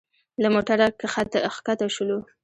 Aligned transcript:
له 0.41 0.47
موټره 0.53 0.87
ښکته 1.55 1.87
شولو. 1.95 2.19